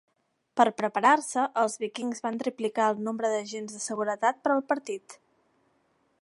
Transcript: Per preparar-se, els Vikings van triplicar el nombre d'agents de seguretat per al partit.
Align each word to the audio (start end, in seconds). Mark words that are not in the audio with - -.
Per 0.59 0.65
preparar-se, 0.81 1.43
els 1.63 1.75
Vikings 1.83 2.23
van 2.27 2.39
triplicar 2.45 2.87
el 2.95 3.05
nombre 3.09 3.31
d'agents 3.35 3.77
de 3.77 3.83
seguretat 3.85 4.41
per 4.47 4.55
al 4.55 4.65
partit. 4.73 5.19